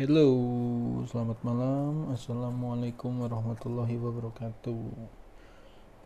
[0.00, 0.32] Hello,
[1.04, 2.08] selamat malam.
[2.08, 4.96] Assalamualaikum warahmatullahi wabarakatuh.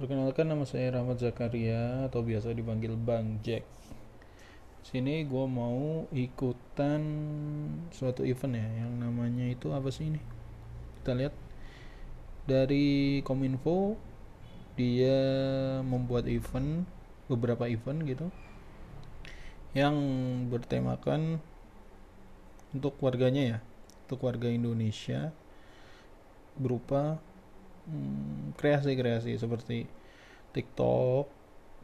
[0.02, 3.62] Perkenalkan nama saya Rahmat Zakaria atau biasa dipanggil Bang Jack.
[4.82, 7.06] Sini gue mau ikutan
[7.94, 10.18] suatu event ya, yang namanya itu apa sih ini?
[10.98, 11.38] Kita lihat
[12.50, 13.94] dari Kominfo
[14.74, 15.22] dia
[15.86, 16.82] membuat event
[17.30, 18.26] beberapa event gitu
[19.70, 19.94] yang
[20.50, 21.38] bertemakan
[22.74, 23.60] untuk warganya ya
[24.04, 25.32] untuk warga Indonesia
[26.60, 27.18] berupa
[27.88, 29.78] hmm, kreasi-kreasi hmm, seperti
[30.54, 31.26] TikTok,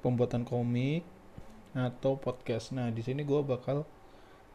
[0.04, 1.02] pembuatan komik
[1.74, 2.76] atau podcast.
[2.76, 3.88] Nah di sini gue bakal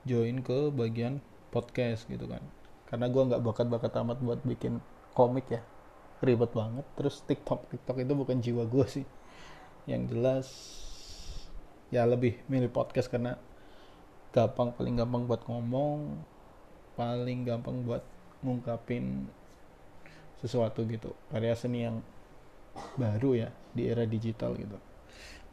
[0.05, 2.43] join ke bagian podcast gitu kan,
[2.87, 4.77] karena gue nggak bakat-bakat amat buat bikin
[5.17, 5.65] komik ya,
[6.21, 6.85] ribet banget.
[6.95, 9.05] Terus TikTok, TikTok itu bukan jiwa gue sih.
[9.89, 10.47] Yang jelas
[11.93, 13.37] ya lebih milih podcast karena
[14.35, 16.19] gampang paling gampang buat ngomong
[16.95, 18.03] paling gampang buat
[18.41, 19.27] ngungkapin
[20.39, 21.11] sesuatu gitu.
[21.31, 21.99] Karya seni yang
[22.99, 24.75] baru ya di era digital gitu.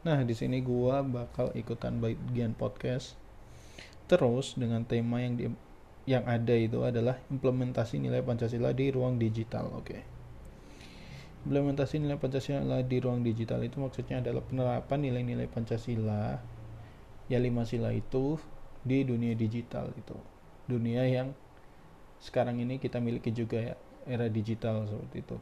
[0.03, 3.15] Nah di sini gua bakal ikutan bagian podcast.
[4.07, 5.47] Terus dengan tema yang di
[6.03, 9.87] yang ada itu adalah implementasi nilai Pancasila di ruang digital oke.
[9.87, 10.01] Okay.
[11.43, 16.39] implementasi nilai Pancasila di ruang digital itu maksudnya adalah penerapan nilai-nilai Pancasila
[17.27, 18.39] ya lima sila itu
[18.83, 20.15] di dunia digital itu
[20.67, 21.35] dunia yang
[22.23, 23.75] sekarang ini kita miliki juga ya
[24.07, 25.37] era digital seperti itu.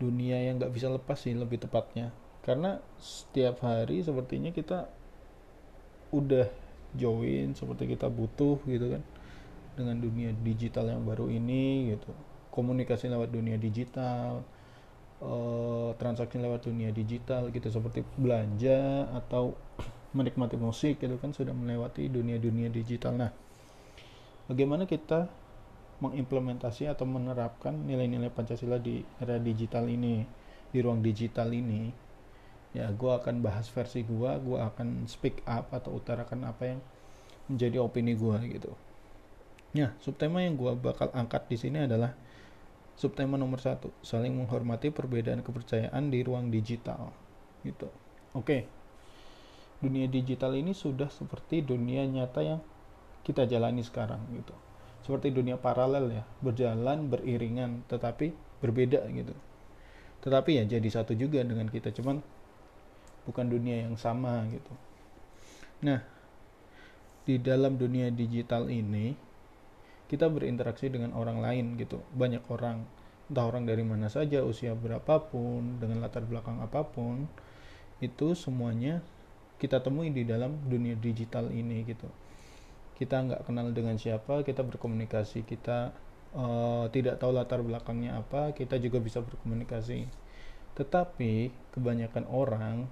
[0.00, 2.16] Dunia yang nggak bisa lepas sih lebih tepatnya.
[2.40, 4.88] Karena setiap hari sepertinya kita
[6.16, 6.48] udah
[6.96, 9.02] join seperti kita butuh gitu kan
[9.74, 12.08] dengan dunia digital yang baru ini gitu.
[12.48, 14.40] Komunikasi lewat dunia digital
[15.20, 19.56] uh, transaksi lewat dunia digital gitu seperti belanja atau
[20.16, 23.12] menikmati musik gitu kan sudah melewati dunia-dunia digital.
[23.18, 23.30] Nah
[24.50, 25.28] bagaimana kita
[26.02, 30.26] mengimplementasi atau menerapkan nilai-nilai Pancasila di era digital ini
[30.74, 31.88] di ruang digital ini?
[32.74, 36.80] Ya gue akan bahas versi gue gue akan speak up atau utarakan apa yang
[37.46, 38.74] menjadi opini gue gitu.
[39.74, 42.14] Ya subtema yang gue bakal angkat di sini adalah
[42.94, 47.14] subtema nomor satu saling menghormati perbedaan kepercayaan di ruang digital
[47.62, 47.90] gitu.
[48.34, 48.66] Oke.
[49.78, 52.60] Dunia digital ini sudah seperti dunia nyata yang
[53.24, 54.52] kita jalani sekarang gitu.
[55.04, 59.34] Seperti dunia paralel ya berjalan beriringan tetapi berbeda gitu.
[60.24, 62.20] Tetapi ya jadi satu juga dengan kita cuman
[63.24, 64.72] bukan dunia yang sama gitu.
[65.84, 66.04] Nah
[67.24, 69.16] di dalam dunia digital ini
[70.08, 72.00] kita berinteraksi dengan orang lain gitu.
[72.12, 72.84] Banyak orang
[73.32, 77.24] entah orang dari mana saja usia berapapun dengan latar belakang apa pun
[78.04, 79.00] itu semuanya
[79.56, 82.04] kita temui di dalam dunia digital ini gitu
[82.94, 85.90] kita nggak kenal dengan siapa kita berkomunikasi kita
[86.34, 90.06] uh, tidak tahu latar belakangnya apa kita juga bisa berkomunikasi.
[90.74, 92.90] Tetapi kebanyakan orang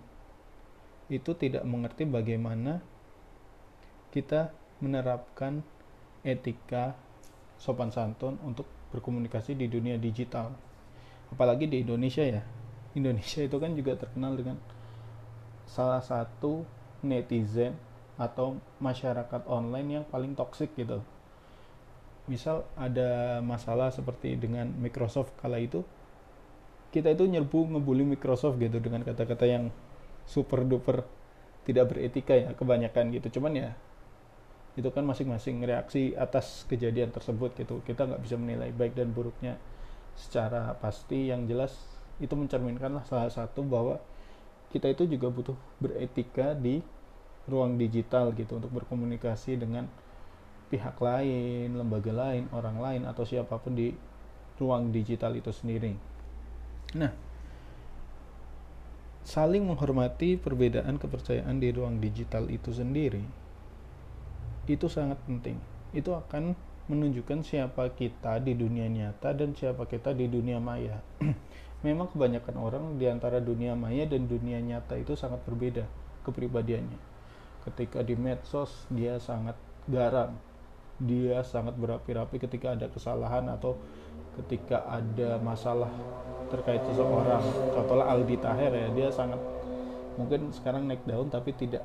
[1.11, 2.79] itu tidak mengerti bagaimana
[4.15, 5.67] kita menerapkan
[6.23, 6.95] etika
[7.59, 10.55] sopan santun untuk berkomunikasi di dunia digital.
[11.35, 12.43] Apalagi di Indonesia ya.
[12.93, 14.61] Indonesia itu kan juga terkenal dengan
[15.65, 16.63] salah satu
[17.01, 17.73] netizen
[18.23, 21.03] atau masyarakat online yang paling toksik gitu.
[22.31, 25.83] Misal ada masalah seperti dengan Microsoft kala itu
[26.95, 29.73] kita itu nyerbu ngebully Microsoft gitu dengan kata-kata yang
[30.29, 31.03] super duper
[31.67, 33.41] tidak beretika ya kebanyakan gitu.
[33.41, 33.71] Cuman ya
[34.77, 37.81] itu kan masing-masing reaksi atas kejadian tersebut gitu.
[37.83, 39.57] Kita nggak bisa menilai baik dan buruknya
[40.15, 41.33] secara pasti.
[41.33, 41.73] Yang jelas
[42.21, 43.99] itu mencerminkan lah salah satu bahwa
[44.71, 46.85] kita itu juga butuh beretika di
[47.51, 49.91] ruang digital gitu untuk berkomunikasi dengan
[50.71, 53.93] pihak lain, lembaga lain, orang lain atau siapa pun di
[54.57, 55.93] ruang digital itu sendiri.
[56.97, 57.13] Nah,
[59.27, 63.23] saling menghormati perbedaan kepercayaan di ruang digital itu sendiri
[64.71, 65.59] itu sangat penting.
[65.91, 66.55] Itu akan
[66.87, 71.03] menunjukkan siapa kita di dunia nyata dan siapa kita di dunia maya.
[71.87, 75.83] Memang kebanyakan orang di antara dunia maya dan dunia nyata itu sangat berbeda
[76.23, 77.12] kepribadiannya
[77.69, 79.55] ketika di medsos dia sangat
[79.87, 80.35] garang.
[81.03, 83.75] Dia sangat berapi-rapi ketika ada kesalahan atau
[84.39, 85.91] ketika ada masalah
[86.49, 87.43] terkait seseorang.
[87.75, 89.41] Contohnya Aldi Taher ya dia sangat
[90.15, 91.83] mungkin sekarang naik daun tapi tidak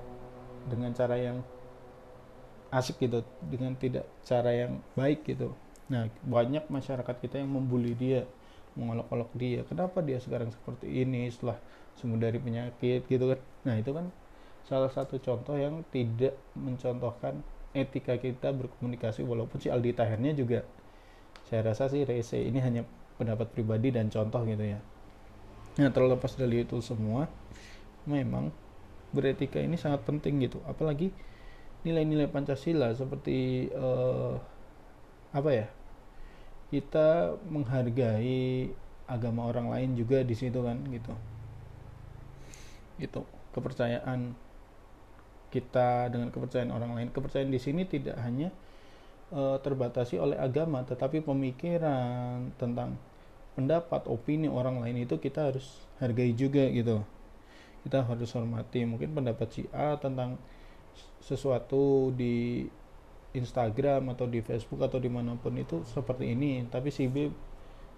[0.68, 1.40] dengan cara yang
[2.68, 5.56] asik gitu dengan tidak cara yang baik gitu.
[5.88, 8.28] Nah banyak masyarakat kita yang membuli dia
[8.76, 9.62] mengolok-olok dia.
[9.66, 11.58] Kenapa dia sekarang seperti ini setelah
[11.98, 13.40] sembuh dari penyakit gitu kan?
[13.66, 14.06] Nah itu kan
[14.68, 17.40] salah satu contoh yang tidak mencontohkan
[17.72, 20.68] etika kita berkomunikasi walaupun si Aldi Tahirnya juga
[21.48, 22.84] saya rasa sih rese ini hanya
[23.16, 24.80] pendapat pribadi dan contoh gitu ya.
[25.80, 27.32] Nah terlepas dari itu semua
[28.04, 28.52] memang
[29.16, 30.60] beretika ini sangat penting gitu.
[30.68, 31.16] Apalagi
[31.88, 34.36] nilai-nilai Pancasila seperti uh,
[35.32, 35.68] apa ya
[36.68, 38.68] kita menghargai
[39.08, 41.16] agama orang lain juga di situ kan gitu.
[43.00, 43.24] Itu
[43.56, 44.36] kepercayaan
[45.50, 47.08] kita dengan kepercayaan orang lain.
[47.12, 48.52] Kepercayaan di sini tidak hanya
[49.32, 53.00] uh, terbatasi oleh agama tetapi pemikiran tentang
[53.58, 55.66] pendapat opini orang lain itu kita harus
[55.98, 57.02] hargai juga gitu.
[57.88, 58.84] Kita harus hormati.
[58.84, 60.38] Mungkin pendapat si A tentang
[61.24, 62.68] sesuatu di
[63.38, 67.30] Instagram atau di Facebook atau di mana pun itu seperti ini tapi si B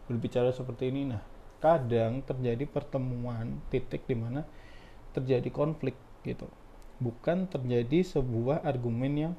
[0.09, 1.09] berbicara seperti ini.
[1.09, 1.21] Nah
[1.59, 4.47] kadang terjadi pertemuan titik di mana
[5.11, 6.47] terjadi konflik gitu
[6.99, 9.33] bukan terjadi sebuah argumen yang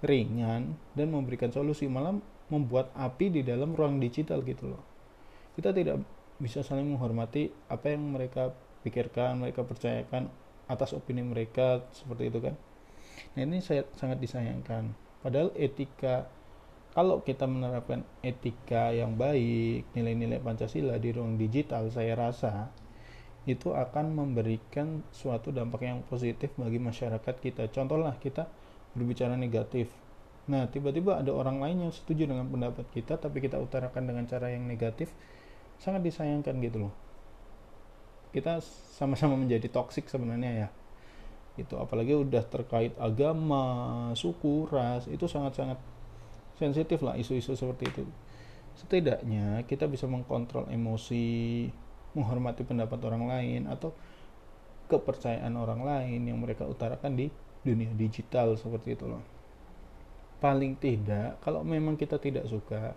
[0.00, 2.16] ringan dan memberikan solusi malah
[2.48, 4.82] membuat api di dalam ruang digital gitu loh.
[5.56, 6.00] Kita tidak
[6.40, 10.32] bisa saling menghormati apa yang mereka pikirkan mereka percayakan
[10.70, 12.54] atas opini mereka seperti itu kan.
[13.36, 14.96] Nah ini saya sangat disayangkan.
[15.20, 16.32] Padahal etika
[16.90, 22.72] kalau kita menerapkan etika yang baik nilai-nilai Pancasila di ruang digital saya rasa
[23.48, 27.72] itu akan memberikan suatu dampak yang positif bagi masyarakat kita.
[27.72, 28.44] Contohlah kita
[28.92, 29.88] berbicara negatif.
[30.50, 34.52] Nah tiba-tiba ada orang lain yang setuju dengan pendapat kita tapi kita utarakan dengan cara
[34.52, 35.08] yang negatif
[35.80, 36.94] sangat disayangkan gitu loh.
[38.30, 38.60] Kita
[38.94, 40.68] sama-sama menjadi toksik sebenarnya ya.
[41.56, 45.80] Itu apalagi udah terkait agama suku ras itu sangat-sangat
[46.60, 48.04] sensitif lah isu-isu seperti itu.
[48.76, 51.66] Setidaknya kita bisa mengkontrol emosi
[52.14, 53.94] menghormati pendapat orang lain atau
[54.90, 57.30] kepercayaan orang lain yang mereka utarakan di
[57.62, 59.22] dunia digital seperti itu loh.
[60.42, 62.96] Paling tidak kalau memang kita tidak suka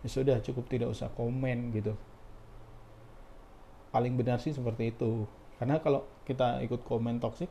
[0.00, 1.92] ya sudah cukup tidak usah komen gitu.
[3.90, 5.28] Paling benar sih seperti itu.
[5.60, 7.50] Karena kalau kita ikut komen toxic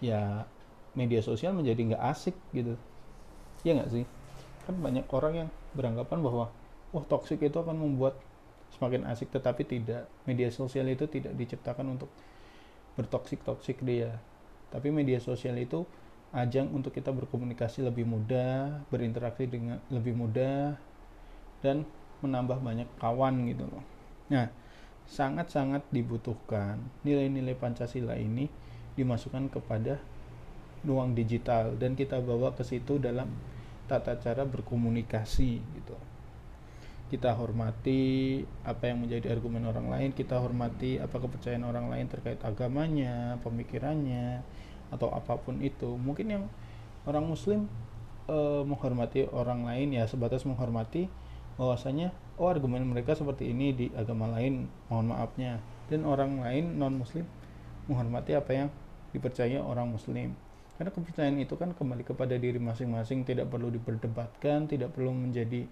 [0.00, 0.48] ya
[0.96, 2.78] media sosial menjadi nggak asik gitu.
[3.66, 4.04] Ya nggak sih?
[4.64, 6.44] Kan banyak orang yang beranggapan bahwa
[6.94, 8.16] oh toxic itu akan membuat
[8.76, 12.10] semakin asik tetapi tidak media sosial itu tidak diciptakan untuk
[12.94, 14.18] bertoksik toksik dia.
[14.70, 15.82] Tapi media sosial itu
[16.30, 20.78] ajang untuk kita berkomunikasi lebih mudah berinteraksi dengan lebih mudah
[21.60, 21.82] dan
[22.22, 23.82] menambah banyak kawan gitu loh.
[24.30, 24.46] Nah
[25.10, 26.78] sangat-sangat dibutuhkan.
[27.02, 28.46] Nilai-nilai Pancasila ini
[28.94, 29.98] dimasukkan kepada
[30.86, 33.28] ruang digital dan kita bawa ke situ dalam
[33.90, 35.98] tata cara berkomunikasi gitu.
[37.10, 42.38] Kita hormati apa yang menjadi argumen orang lain, kita hormati apa kepercayaan orang lain terkait
[42.46, 44.46] agamanya, pemikirannya
[44.94, 45.98] atau apa pun itu.
[45.98, 46.44] Mungkin yang
[47.10, 47.66] orang muslim
[48.30, 51.10] eh, menghormati orang lain ya sebatas menghormati
[51.60, 55.60] bahwasanya oh argumen mereka seperti ini di agama lain mohon maafnya
[55.92, 57.28] dan orang lain non muslim
[57.84, 58.68] menghormati apa yang
[59.12, 60.32] dipercaya orang muslim
[60.80, 65.68] karena kepercayaan itu kan kembali kepada diri masing-masing tidak perlu diperdebatkan tidak perlu menjadi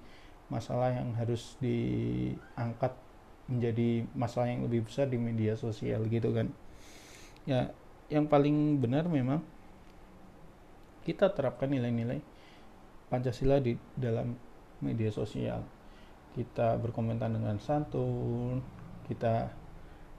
[0.49, 2.97] masalah yang harus diangkat
[3.49, 6.53] menjadi masalah yang lebih besar di media sosial gitu kan.
[7.49, 7.73] Ya
[8.09, 9.45] yang paling benar memang
[11.05, 12.21] kita terapkan nilai-nilai
[13.09, 14.37] Pancasila di dalam
[14.85, 15.65] media sosial.
[16.37, 18.61] Kita berkomentar dengan santun
[19.09, 19.49] kita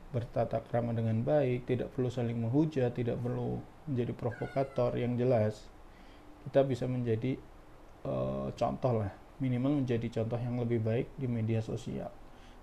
[0.09, 5.69] bertata krama dengan baik tidak perlu saling menghujat tidak perlu menjadi provokator yang jelas.
[6.49, 7.37] Kita bisa menjadi
[8.09, 12.11] uh, contoh lah minimal menjadi contoh yang lebih baik di media sosial.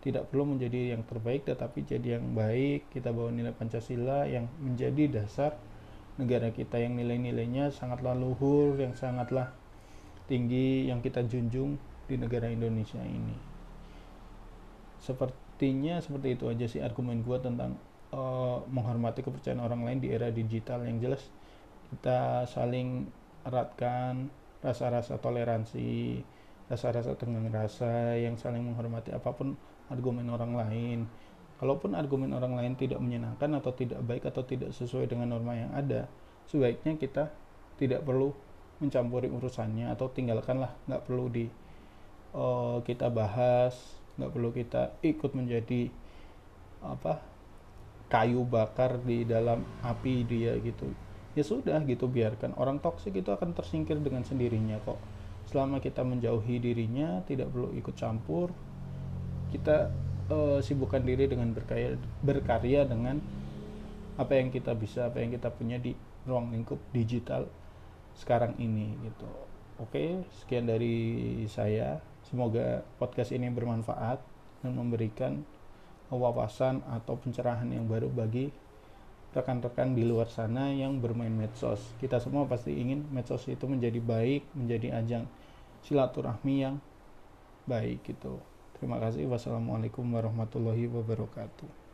[0.05, 2.93] Tidak perlu menjadi yang terbaik tetapi jadi yang baik.
[2.93, 5.57] Kita bawa nilai Pancasila yang menjadi dasar
[6.17, 9.53] negara kita yang nilai-nilainya sangatlah luhur yang sangatlah
[10.25, 11.77] tinggi yang kita junjung
[12.09, 13.37] di negara Indonesia ini.
[15.03, 17.77] Sepertinya seperti itu aja sih argumen gue tentang
[18.17, 20.87] uh, menghormati kepercayaan orang lain di era digital.
[20.87, 21.23] Yang jelas
[21.93, 23.07] kita saling
[23.47, 24.33] eratkan
[24.65, 26.25] rasa-rasa toleransi
[26.67, 29.55] rasa-rasa tenggang rasa yang saling menghormati apa pun
[29.87, 30.99] argumen orang lain.
[31.57, 35.73] Kalaupun argumen orang lain tidak menyenangkan atau tidak baik atau tidak sesuai dengan norma yang
[35.73, 36.05] ada
[36.47, 37.33] sebaiknya kita
[37.81, 38.37] tidak perlu
[38.77, 41.49] mencampuri urusannya atau tinggalkanlah nggak perlu di
[42.37, 43.73] uh, kita bahas
[44.21, 45.89] nggak perlu kita ikut menjadi
[46.85, 47.25] apa
[48.13, 50.93] kayu bakar di dalam api dia gitu.
[51.33, 52.57] Ya sudah gitu biarkan.
[52.57, 54.97] Orang toksik itu akan tersingkir dengan sendirinya kok
[55.47, 58.51] selama kita menjauhi dirinya tidak perlu ikut campur
[59.55, 59.95] kita
[60.31, 63.23] uh, sibukkan diri dengan berkarya berkarya dengan
[64.17, 65.95] apa yang kita bisa apa yang kita punya di
[66.27, 67.47] ruang lingkup digital
[68.17, 69.29] sekarang ini gitu.
[69.77, 72.01] Oke sekian dari saya.
[72.27, 74.19] Semoga podcast ini bermanfaat
[74.67, 75.47] dan memberikan
[76.11, 78.51] wawasan atau pencerahan yang baru bagi
[79.37, 81.93] rekan-rekan di luar sana yang bermain medsos.
[82.01, 85.25] Kita semua pasti ingin medsos itu menjadi baik, menjadi ajang
[85.85, 86.81] silaturahmi yang
[87.69, 88.41] baik gitu.
[88.81, 89.29] Terima kasih.
[89.29, 91.86] Wassalamualaikum warahmatullahi wabarakatuh.